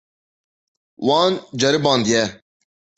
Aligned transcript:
Wan 1.05 1.31
ceribandiye. 1.59 2.23